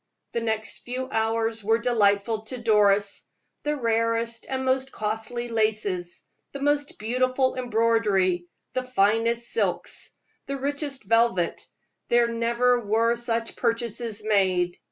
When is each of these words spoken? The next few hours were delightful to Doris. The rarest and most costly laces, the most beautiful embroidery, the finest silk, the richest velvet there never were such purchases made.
The 0.31 0.41
next 0.41 0.79
few 0.79 1.07
hours 1.11 1.63
were 1.63 1.77
delightful 1.77 2.41
to 2.45 2.57
Doris. 2.57 3.27
The 3.61 3.75
rarest 3.77 4.47
and 4.49 4.65
most 4.65 4.91
costly 4.91 5.47
laces, 5.47 6.25
the 6.53 6.59
most 6.59 6.97
beautiful 6.97 7.55
embroidery, 7.55 8.47
the 8.73 8.81
finest 8.81 9.49
silk, 9.51 9.87
the 10.47 10.57
richest 10.57 11.03
velvet 11.03 11.61
there 12.09 12.27
never 12.27 12.79
were 12.79 13.15
such 13.15 13.55
purchases 13.55 14.23
made. 14.23 14.77